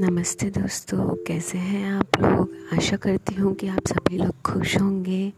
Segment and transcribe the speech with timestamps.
[0.00, 2.56] नमस्ते दोस्तों, कैसे हैं आप लोग?
[2.72, 5.32] आशा करती हूँ कि आप सभी लोग खुश होंगे।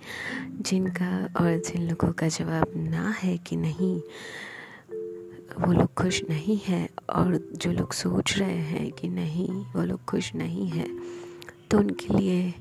[0.61, 4.01] जिनका और जिन लोगों का जवाब ना है कि नहीं,
[5.61, 10.05] वो लोग खुश नहीं है और जो लोग सोच रहे हैं कि नहीं, वो लोग
[10.05, 10.87] खुश नहीं है।
[11.71, 12.55] तो उनके लिए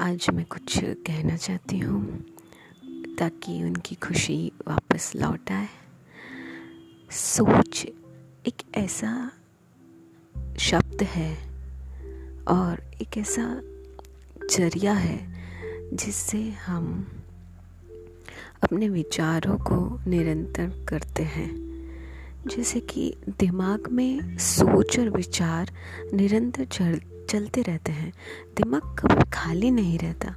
[0.00, 2.24] आज मैं कुछ कहना चाहती हूँ,
[3.18, 5.68] ताकि उनकी खुशी वापस लौट आए।
[7.10, 7.86] सोच
[8.46, 9.30] एक ऐसा
[10.58, 11.38] शब्द है
[12.48, 13.60] और एक ऐसा
[14.50, 15.34] ज़रिया है
[15.92, 17.08] जिससे हम
[18.62, 21.64] अपने विचारों को निरंतर करते हैं।
[22.46, 25.70] जैसे कि दिमाग में सोच और विचार
[26.14, 27.00] निरंतर चल,
[27.30, 28.12] चलते रहते हैं।
[28.56, 30.34] दिमाग कभी खाली नहीं रहता।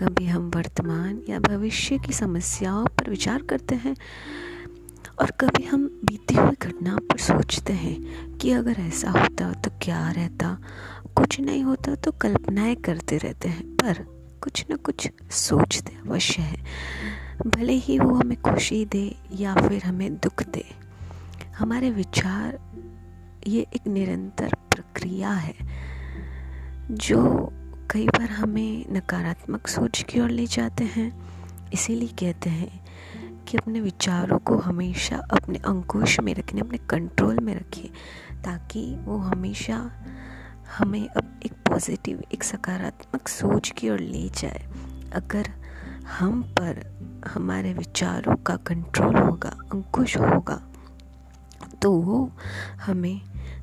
[0.00, 3.96] कभी हम वर्तमान या भविष्य की समस्याओं पर विचार करते हैं।
[5.20, 10.10] और कभी हम बीती हुई घटना पर सोचते हैं कि अगर ऐसा होता तो क्या
[10.10, 10.56] रहता।
[11.16, 14.02] कुछ नहीं होता तो कल्पनाएँ करते रहते हैं, पर
[14.42, 16.56] कुछ न कुछ सोचते अवश्य है।
[17.46, 20.64] भले ही वो हमें खुशी दे या फिर हमें दुख दे,
[21.58, 22.58] हमारे विचार
[23.46, 25.54] ये एक निरंतर प्रक्रिया है,
[26.90, 27.50] जो
[27.90, 31.10] कई बार हमें नकारात्मक सोच की ओर ले जाते हैं।
[31.72, 32.84] इसीलिए कहते हैं
[33.48, 37.90] कि अपने विचारों को हमेशा अपने अंकुश में रखें, अपने कंट्रोल में रखिए
[38.44, 39.90] ताकि वो हमेशा
[40.78, 44.66] हमें अब एक पॉजिटिव एक सकारात्मक सोच की ओर ले जाए।
[45.14, 45.50] अगर
[46.18, 46.82] हम पर
[47.34, 50.60] हमारे विचारों का कंट्रोल होगा, अंकुश होगा
[51.82, 52.30] तो वो
[52.86, 53.20] हमें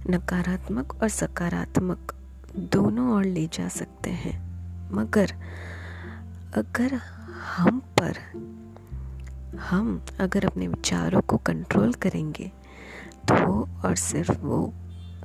[0.09, 2.14] नकारात्मक और सकारात्मक
[2.56, 4.40] दोनों ओर ले जा सकते हैं।
[4.92, 5.34] मगर
[6.56, 6.94] अगर
[7.58, 8.18] हम पर
[9.59, 12.52] हम अगर अपने विचारों को कंट्रोल करेंगे
[13.27, 14.73] तो वो और सिर्फ़ वो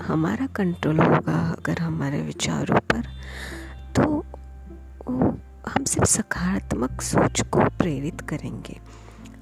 [0.03, 3.03] हमारा कंट्रोल होगा अगर हमारे विचारों पर।
[3.97, 4.11] तो
[5.09, 5.37] वो
[5.69, 8.79] हम सिर्फ़ सकारात्मक सोच को प्रेरित करेंगे।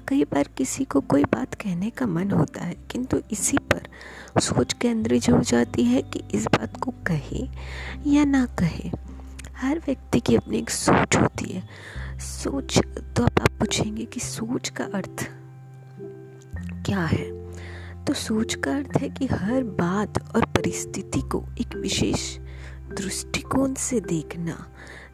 [0.07, 3.87] कई बार किसी को कोई बात कहने का मन होता है, किंतु इसी पर
[4.39, 7.47] सोच केंद्रित हो जाती है कि इस बात को कहे
[8.07, 8.91] या ना कहे।
[9.55, 12.77] हर व्यक्ति की अपनी एक सोच होती है। सोच
[13.17, 15.29] तो अब आप पूछेंगे कि सोच का अर्थ
[16.85, 17.29] क्या है?
[18.05, 22.37] तो सोच का अर्थ है कि हर बात और परिस्थिति को एक विशेष
[22.91, 24.65] दृष्टिकोण से देखना।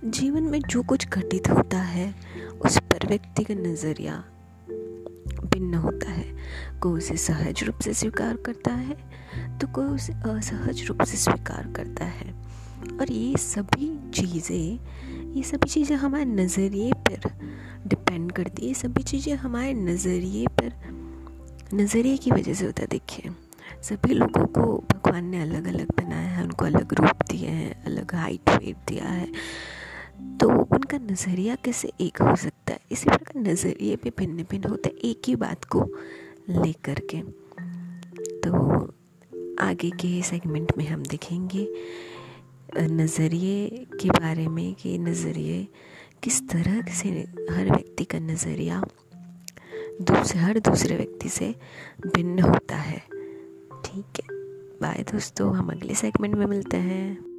[0.06, 2.14] जीवन में जो कुछ घटित होता है,
[2.66, 4.24] उस पर व्यक्ति का नज़रिया
[5.46, 6.26] भिन्न होता है।
[6.80, 11.74] कोई उसे सहज रूप से स्वीकार करता है तो कोई उसे असहज रूप से स्वीकार
[11.76, 12.41] करता है।
[13.02, 14.80] और ये सभी चीज़ें,
[15.34, 17.30] ये सभी चीज़ें हमारे नज़रिए पर
[17.88, 20.74] डिपेंड करती है। ये सभी चीज़ें हमारे नज़रिए पर,
[21.74, 23.32] नज़रिए की वजह से होता है। देखिए,
[23.82, 28.16] सभी लोगों को भगवान ने अलग अलग बनाया है, उनको अलग रूप दिए हैं, अलग
[28.16, 29.28] हाइट वेट दिया है।
[30.38, 32.80] तो उनका नज़रिया कैसे एक हो सकता है?
[32.92, 35.84] इसी प्रकार नज़रिए भी भिन्न भिन्न होते हैं, एक ही बात को
[36.50, 37.22] लेकर के।
[38.42, 38.86] तो
[39.60, 41.68] आगे के सेगमेंट में हम देखेंगे।
[42.78, 43.70] नज़रिए
[44.02, 45.68] के बारे में कि नज़रिए
[46.24, 47.10] किस तरह से
[47.52, 48.84] हर व्यक्ति का नज़रिया
[50.02, 51.56] दूसरे हर दूसरे व्यक्ति से
[52.16, 52.98] भिन्न होता है।
[53.86, 54.36] ठीक है।
[54.82, 57.31] बाय दोस्तों, हम अगले सेगमेंट में मिलते हैं।